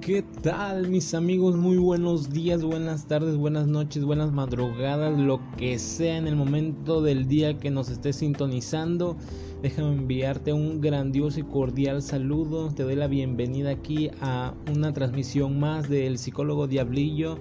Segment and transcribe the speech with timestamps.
[0.00, 1.56] ¿Qué tal mis amigos?
[1.56, 7.02] Muy buenos días, buenas tardes, buenas noches, buenas madrugadas, lo que sea en el momento
[7.02, 9.16] del día que nos estés sintonizando.
[9.62, 12.68] Déjame enviarte un grandioso y cordial saludo.
[12.72, 17.40] Te doy la bienvenida aquí a una transmisión más del psicólogo Diablillo.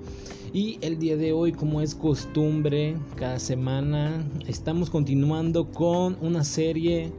[0.54, 7.12] Y el día de hoy, como es costumbre, cada semana estamos continuando con una serie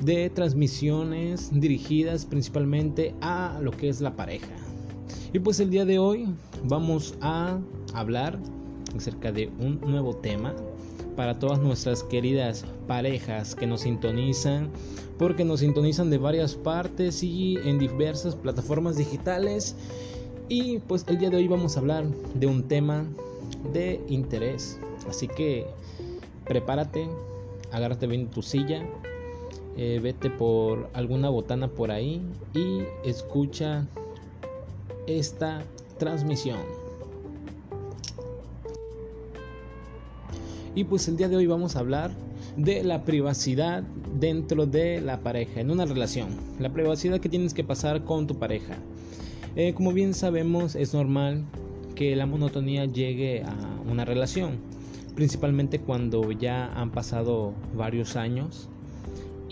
[0.00, 4.54] de transmisiones dirigidas principalmente a lo que es la pareja.
[5.32, 6.26] Y pues el día de hoy
[6.64, 7.58] vamos a
[7.94, 8.38] hablar
[8.96, 10.54] acerca de un nuevo tema
[11.16, 14.70] para todas nuestras queridas parejas que nos sintonizan,
[15.18, 19.76] porque nos sintonizan de varias partes y en diversas plataformas digitales.
[20.48, 23.04] Y pues el día de hoy vamos a hablar de un tema
[23.72, 24.80] de interés.
[25.08, 25.66] Así que
[26.46, 27.08] prepárate,
[27.70, 28.84] agárrate bien tu silla,
[29.82, 32.20] eh, vete por alguna botana por ahí
[32.52, 33.88] y escucha
[35.06, 35.62] esta
[35.96, 36.58] transmisión.
[40.74, 42.10] Y pues el día de hoy vamos a hablar
[42.58, 43.82] de la privacidad
[44.20, 46.28] dentro de la pareja, en una relación.
[46.58, 48.76] La privacidad que tienes que pasar con tu pareja.
[49.56, 51.46] Eh, como bien sabemos, es normal
[51.94, 54.58] que la monotonía llegue a una relación,
[55.14, 58.68] principalmente cuando ya han pasado varios años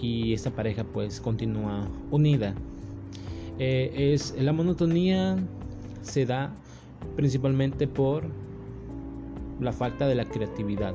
[0.01, 2.55] y esta pareja pues continúa unida.
[3.59, 5.37] Eh, es la monotonía
[6.03, 6.55] se da
[7.17, 8.25] principalmente por
[9.61, 10.95] la falta de la creatividad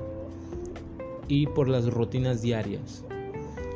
[1.28, 3.04] y por las rutinas diarias.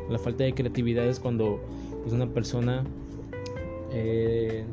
[0.09, 1.59] La falta de creatividad es cuando
[2.01, 2.85] pues, una persona
[3.91, 4.65] eh,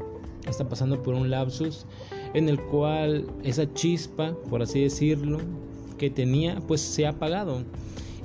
[0.46, 1.86] está pasando por un lapsus
[2.34, 5.38] en el cual esa chispa, por así decirlo,
[5.98, 7.62] que tenía, pues se ha apagado.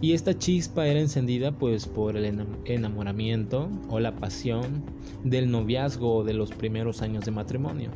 [0.01, 4.83] Y esta chispa era encendida pues por el enamoramiento o la pasión
[5.23, 7.91] del noviazgo o de los primeros años de matrimonio.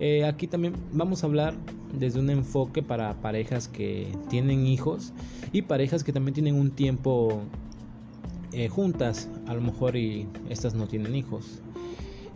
[0.00, 1.54] Eh, aquí también vamos a hablar
[1.98, 5.12] desde un enfoque para parejas que tienen hijos
[5.52, 7.42] y parejas que también tienen un tiempo
[8.52, 11.62] eh, juntas, a lo mejor y estas no tienen hijos.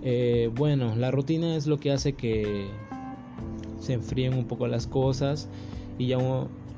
[0.03, 2.67] Eh, bueno, la rutina es lo que hace que
[3.81, 5.49] se enfríen un poco las cosas
[5.99, 6.19] y ya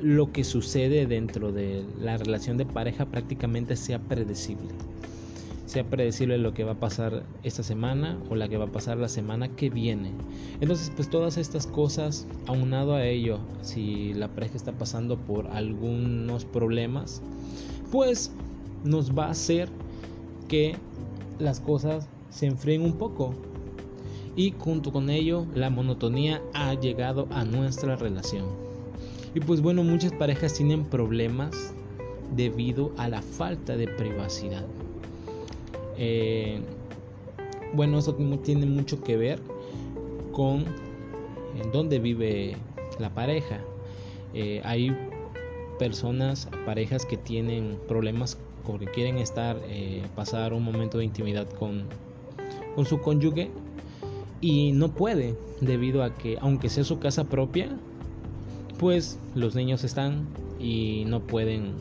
[0.00, 4.68] lo que sucede dentro de la relación de pareja prácticamente sea predecible.
[5.64, 8.98] Sea predecible lo que va a pasar esta semana o la que va a pasar
[8.98, 10.12] la semana que viene.
[10.60, 16.44] Entonces, pues todas estas cosas, aunado a ello, si la pareja está pasando por algunos
[16.44, 17.22] problemas,
[17.90, 18.32] pues
[18.84, 19.68] nos va a hacer
[20.46, 20.76] que
[21.38, 23.34] las cosas se enfríen un poco.
[24.36, 28.65] Y junto con ello, la monotonía ha llegado a nuestra relación.
[29.36, 31.74] Y pues bueno, muchas parejas tienen problemas
[32.34, 34.64] debido a la falta de privacidad.
[35.98, 36.62] Eh,
[37.74, 39.38] bueno, eso tiene mucho que ver
[40.32, 40.64] con
[41.62, 42.56] en dónde vive
[42.98, 43.60] la pareja.
[44.32, 44.96] Eh, hay
[45.78, 51.82] personas, parejas que tienen problemas porque quieren estar, eh, pasar un momento de intimidad con,
[52.74, 53.50] con su cónyuge
[54.40, 57.76] y no puede debido a que aunque sea su casa propia,
[58.78, 60.26] pues los niños están
[60.58, 61.74] y no pueden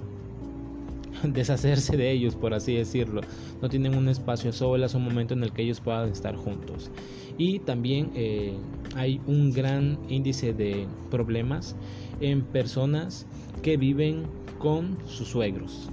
[1.23, 3.21] deshacerse de ellos, por así decirlo.
[3.61, 6.91] No tienen un espacio solas, un momento en el que ellos puedan estar juntos.
[7.37, 8.53] Y también eh,
[8.95, 11.75] hay un gran índice de problemas
[12.21, 13.25] en personas
[13.61, 14.23] que viven
[14.59, 15.89] con sus suegros.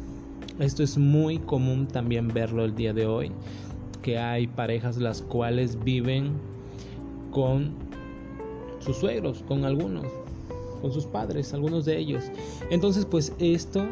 [0.58, 3.32] Esto es muy común también verlo el día de hoy,
[4.02, 6.32] que hay parejas las cuales viven
[7.30, 7.72] con
[8.80, 10.21] sus suegros, con algunos
[10.82, 12.24] con sus padres, algunos de ellos.
[12.70, 13.86] Entonces, pues esto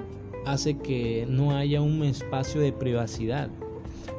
[0.44, 3.48] hace que no haya un espacio de privacidad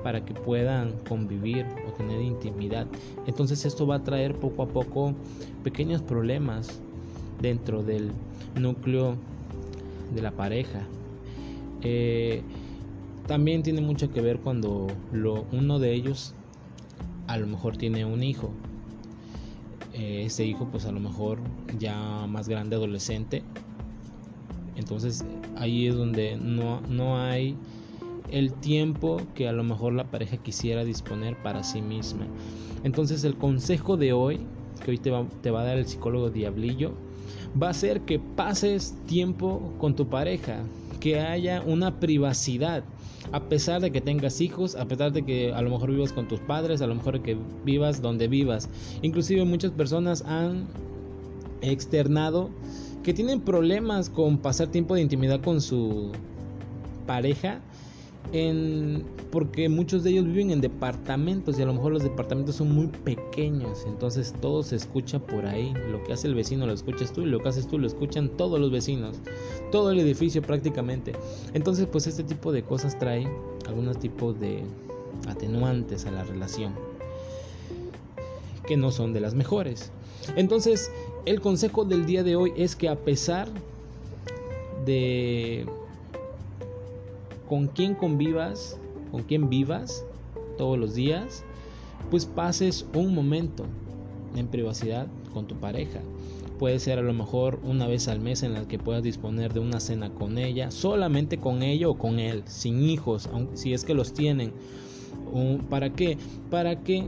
[0.04, 2.88] para que puedan convivir o tener intimidad.
[3.28, 5.14] Entonces esto va a traer poco a poco
[5.64, 6.82] pequeños problemas
[7.42, 8.12] dentro del
[8.60, 9.16] núcleo
[10.14, 10.82] de la pareja.
[11.84, 12.42] Eh,
[13.28, 14.88] también tiene mucho que ver cuando
[15.52, 16.34] uno de ellos
[17.28, 18.52] a lo mejor tiene un hijo
[19.94, 21.40] eh, ese hijo pues a lo mejor
[21.78, 23.44] ya más grande, adolescente.
[24.76, 27.58] Entonces ahí es donde no, no hay
[28.30, 32.26] el tiempo que a lo mejor la pareja quisiera disponer para sí misma.
[32.84, 34.40] Entonces el consejo de hoy,
[34.84, 36.94] que hoy te va, te va a dar el psicólogo Diablillo,
[37.62, 40.64] va a ser que pases tiempo con tu pareja,
[41.00, 42.84] que haya una privacidad
[43.32, 46.28] a pesar de que tengas hijos, a pesar de que a lo mejor vivas con
[46.28, 48.70] tus padres, a lo mejor que vivas donde vivas.
[49.02, 50.68] Inclusive muchas personas han
[51.62, 52.50] externado
[53.04, 56.12] que tienen problemas con pasar tiempo de intimidad con su
[57.06, 57.62] pareja
[59.32, 62.88] porque muchos de ellos viven en departamentos y a lo mejor los departamentos son muy
[62.88, 67.22] pequeños, entonces todo se escucha por ahí, lo que hace el vecino lo escuchas tú
[67.22, 69.18] y lo que haces tú lo escuchan todos los vecinos,
[69.72, 71.14] todo el edificio prácticamente.
[71.54, 73.28] Entonces pues este tipo de cosas trae
[73.68, 74.64] algunos tipos de
[75.28, 76.74] atenuantes a la relación
[78.66, 79.92] que no son de las mejores.
[80.38, 80.90] Entonces
[81.26, 83.50] el consejo del día de hoy es que a pesar
[84.86, 85.66] de
[87.52, 88.80] con quién convivas,
[89.12, 90.06] con quién vivas
[90.58, 91.44] todos los días,
[92.10, 93.66] pues pases un momento
[94.38, 96.00] en privacidad con tu pareja.
[96.60, 99.60] Puede ser a lo mejor una vez al mes en la que puedas disponer de
[99.60, 103.96] una cena con ella, solamente con ella o con él, sin hijos, si es que
[103.96, 104.54] los tienen.
[105.70, 106.18] ¿Para qué?
[106.50, 107.04] Para que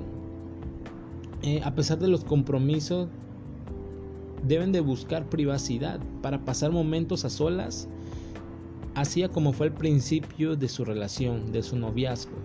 [1.44, 3.08] eh, a pesar de los compromisos
[4.46, 7.88] deben de buscar privacidad para pasar momentos a solas
[8.96, 12.38] Así como fue el principio de su relación, de su noviazgo.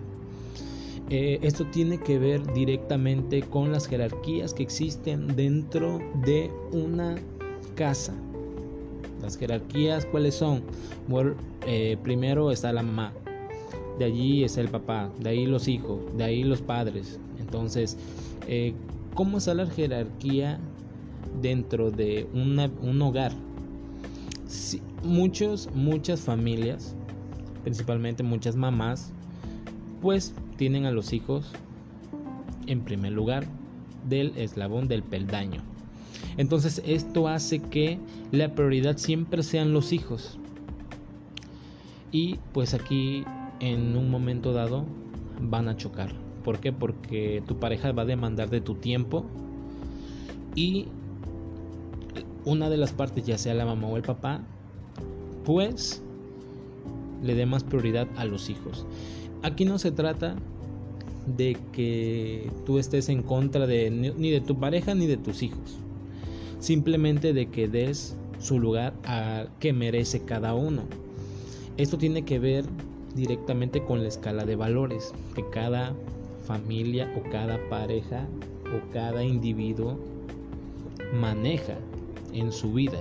[1.11, 7.15] Eh, esto tiene que ver directamente con las jerarquías que existen dentro de una
[7.75, 8.13] casa.
[9.21, 10.63] Las jerarquías, ¿cuáles son?
[11.65, 13.11] Eh, primero está la mamá,
[13.97, 17.19] de allí es el papá, de ahí los hijos, de ahí los padres.
[17.39, 17.97] Entonces,
[18.47, 18.73] eh,
[19.13, 20.59] ¿cómo está la jerarquía
[21.41, 23.33] dentro de un hogar?
[25.03, 26.95] Muchos, muchas familias,
[27.63, 29.11] principalmente muchas mamás,
[30.01, 31.51] pues tienen a los hijos
[32.67, 33.45] en primer lugar
[34.07, 35.61] del eslabón del peldaño.
[36.37, 37.99] Entonces esto hace que
[38.31, 40.37] la prioridad siempre sean los hijos.
[42.11, 43.23] Y pues aquí
[43.59, 44.85] en un momento dado
[45.41, 46.13] van a chocar.
[46.43, 46.71] ¿Por qué?
[46.71, 49.25] Porque tu pareja va a demandar de tu tiempo
[50.55, 50.87] y
[52.45, 54.41] una de las partes, ya sea la mamá o el papá,
[55.45, 56.01] pues
[57.23, 58.85] le dé más prioridad a los hijos.
[59.43, 60.35] Aquí no se trata
[61.37, 65.77] de que tú estés en contra de ni de tu pareja ni de tus hijos.
[66.59, 70.83] Simplemente de que des su lugar a que merece cada uno.
[71.77, 72.65] Esto tiene que ver
[73.15, 75.93] directamente con la escala de valores que cada
[76.45, 78.27] familia o cada pareja
[78.65, 79.97] o cada individuo
[81.13, 81.77] maneja
[82.33, 82.99] en su vida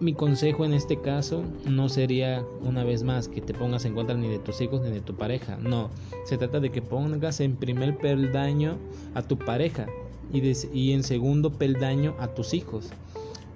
[0.00, 4.16] mi consejo en este caso no sería una vez más que te pongas en contra
[4.16, 5.56] ni de tus hijos ni de tu pareja.
[5.56, 5.90] No,
[6.24, 8.76] se trata de que pongas en primer peldaño
[9.14, 9.86] a tu pareja
[10.32, 12.90] y, en segundo peldaño a tus hijos.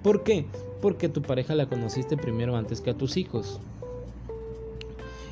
[0.01, 0.45] ¿Por qué?
[0.81, 3.59] Porque tu pareja la conociste primero antes que a tus hijos.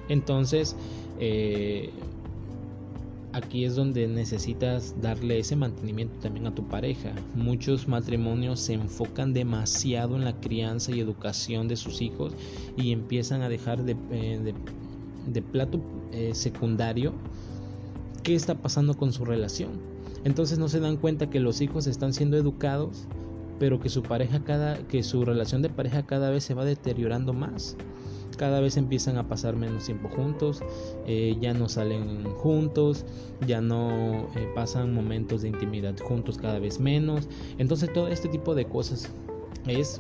[0.09, 0.75] Entonces,
[1.19, 1.89] eh,
[3.37, 7.13] aquí es donde necesitas darle ese mantenimiento también a tu pareja.
[7.35, 12.33] Muchos matrimonios se enfocan demasiado en la crianza y educación de sus hijos
[12.75, 14.53] y empiezan a dejar de, eh,
[15.51, 15.79] plato
[16.11, 17.13] eh, secundario
[18.23, 19.71] qué está pasando con su relación.
[20.23, 23.07] Entonces no se dan cuenta que los hijos están siendo educados,
[23.59, 27.33] pero que su pareja cada que su relación de pareja cada vez se va deteriorando
[27.33, 27.77] más
[28.37, 30.61] cada vez empiezan a pasar menos tiempo juntos,
[31.05, 33.05] eh, ya no salen juntos,
[33.45, 37.27] ya no eh, pasan momentos de intimidad juntos cada vez menos.
[37.57, 39.09] Entonces todo este tipo de cosas
[39.67, 39.99] es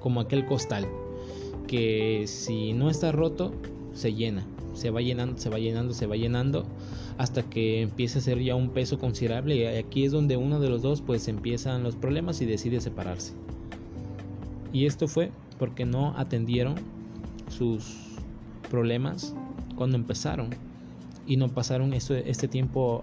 [0.00, 0.86] como aquel costal
[1.66, 3.52] que si no está roto
[3.92, 6.64] se llena, se va llenando, se va llenando, se va llenando
[7.16, 10.68] hasta que empieza a ser ya un peso considerable y aquí es donde uno de
[10.68, 13.32] los dos pues empiezan los problemas y decide separarse.
[14.72, 16.74] Y esto fue porque no atendieron
[17.56, 17.96] sus
[18.70, 19.34] problemas
[19.76, 20.50] cuando empezaron
[21.26, 23.02] y no pasaron este, este tiempo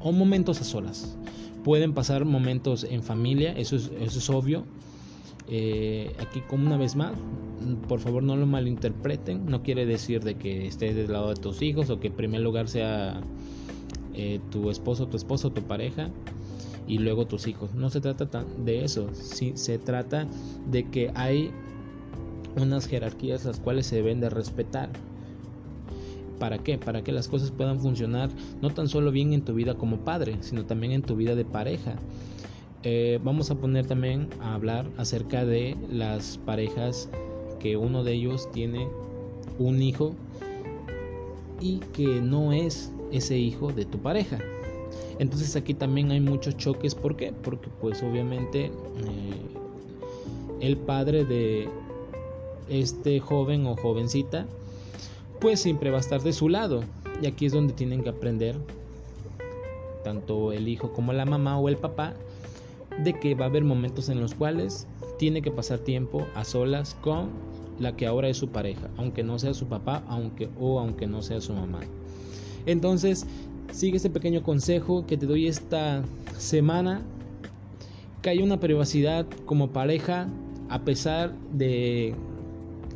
[0.00, 1.16] o momentos a solas.
[1.62, 4.64] Pueden pasar momentos en familia, eso es, eso es obvio.
[5.48, 7.12] Eh, aquí como una vez más,
[7.88, 11.62] por favor no lo malinterpreten, no quiere decir de que estés del lado de tus
[11.62, 13.20] hijos o que en primer lugar sea
[14.14, 16.10] eh, tu esposo, tu esposo, tu pareja
[16.86, 17.74] y luego tus hijos.
[17.74, 20.26] No se trata de eso, sí, se trata
[20.70, 21.50] de que hay
[22.56, 24.90] unas jerarquías las cuales se deben de respetar.
[26.38, 26.78] ¿Para qué?
[26.78, 28.30] Para que las cosas puedan funcionar
[28.60, 31.44] no tan solo bien en tu vida como padre, sino también en tu vida de
[31.44, 31.96] pareja.
[32.82, 37.08] Eh, vamos a poner también a hablar acerca de las parejas
[37.58, 38.88] que uno de ellos tiene
[39.58, 40.14] un hijo
[41.60, 44.38] y que no es ese hijo de tu pareja.
[45.18, 46.94] Entonces aquí también hay muchos choques.
[46.94, 47.32] ¿Por qué?
[47.32, 48.70] Porque pues obviamente eh,
[50.60, 51.68] el padre de
[52.68, 54.46] este joven o jovencita,
[55.40, 56.84] pues siempre va a estar de su lado.
[57.22, 58.56] Y aquí es donde tienen que aprender,
[60.02, 62.14] tanto el hijo como la mamá o el papá,
[63.02, 64.86] de que va a haber momentos en los cuales
[65.18, 67.30] tiene que pasar tiempo a solas con
[67.78, 71.22] la que ahora es su pareja, aunque no sea su papá, aunque o aunque no
[71.22, 71.80] sea su mamá.
[72.66, 73.26] Entonces,
[73.72, 76.02] sigue este pequeño consejo que te doy esta
[76.38, 77.02] semana,
[78.22, 80.28] que hay una privacidad como pareja
[80.68, 82.14] a pesar de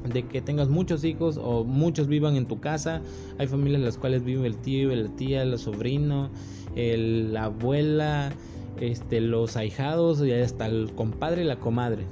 [0.04, 3.02] de que tengas muchos hijos o muchos vivan en tu casa.
[3.38, 6.30] Hay familias en las cuales vive el tío, la tía, el sobrino,
[6.74, 8.32] la abuela,
[8.80, 12.04] este, los ahijados y hasta el compadre y la comadre.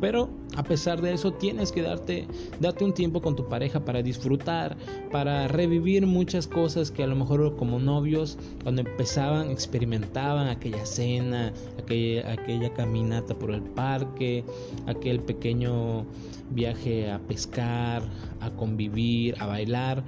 [0.00, 2.26] Pero a pesar de eso tienes que darte,
[2.58, 4.76] date un tiempo con tu pareja para disfrutar,
[5.10, 11.52] para revivir muchas cosas que a lo mejor como novios cuando empezaban experimentaban aquella cena,
[11.78, 14.44] aquella, aquella caminata por el parque,
[14.86, 16.04] aquel pequeño
[16.50, 18.02] viaje a pescar,
[18.40, 20.04] a convivir, a bailar.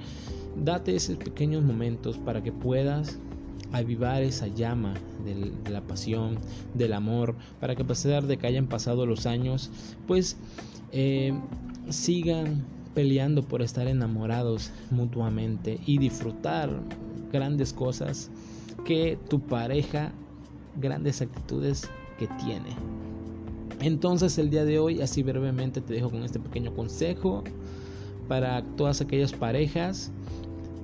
[0.55, 3.17] Date esos pequeños momentos para que puedas
[3.73, 4.93] avivar esa llama
[5.25, 6.37] de, la pasión,
[6.73, 9.69] del amor, para que a pesar de que hayan pasado los años,
[10.07, 10.37] pues
[10.91, 11.33] eh,
[11.89, 12.63] sigan
[12.93, 16.69] peleando por estar enamorados mutuamente y disfrutar
[17.31, 18.29] grandes cosas
[18.85, 20.11] que tu pareja,
[20.79, 21.89] grandes actitudes
[22.19, 22.69] que tiene.
[23.81, 27.43] Entonces el día de hoy, así brevemente te dejo con este pequeño consejo
[28.27, 30.11] para todas aquellas parejas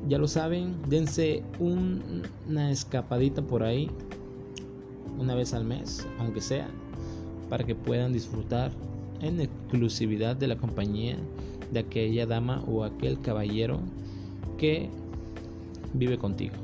[0.08, 3.90] ya lo saben, dense una escapadita por ahí,
[5.18, 6.68] una vez al mes, aunque sea,
[7.50, 8.72] para que puedan disfrutar
[9.22, 11.18] en exclusividad de la compañía
[11.72, 13.80] de aquella dama o aquel caballero
[14.58, 14.90] que
[15.94, 16.56] vive contigo.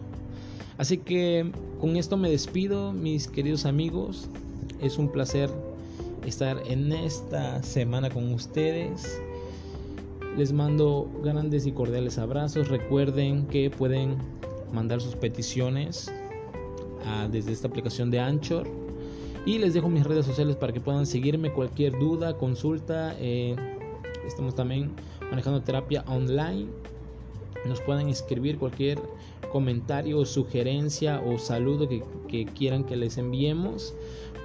[0.78, 4.30] Así que con esto me despido, mis queridos amigos.
[4.82, 5.50] Es un placer
[6.26, 9.22] estar en esta semana con ustedes.
[10.38, 12.68] Les mando grandes y cordiales abrazos.
[12.68, 14.18] Recuerden que pueden
[14.74, 16.12] mandar sus peticiones
[17.32, 18.68] desde esta aplicación de Anchor.
[19.46, 23.16] Y les dejo mis redes sociales para que puedan seguirme cualquier duda, consulta.
[23.20, 23.56] Eh,
[24.26, 24.92] estamos también
[25.30, 26.68] manejando terapia online.
[27.66, 29.00] Nos pueden escribir cualquier
[29.52, 31.88] comentario, sugerencia o saludo
[32.28, 33.94] que quieran que les enviemos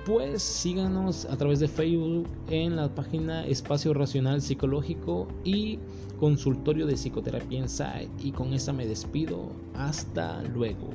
[0.04, 5.78] pues síganos a través de Facebook en la página Espacio Racional Psicológico y
[6.18, 8.10] Consultorio de Psicoterapia Insight.
[8.22, 9.50] Y con esta me despido.
[9.74, 10.88] Hasta luego.